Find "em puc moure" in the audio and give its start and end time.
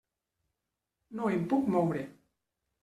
1.37-2.05